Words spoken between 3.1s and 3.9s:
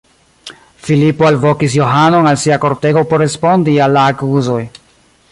por respondi